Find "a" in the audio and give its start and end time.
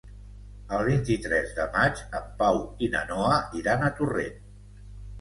3.93-3.97